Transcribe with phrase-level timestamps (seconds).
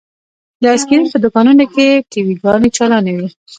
[0.61, 3.27] د ايسکريم په دوکانونو کښې ټي وي ګانې چالانې وې.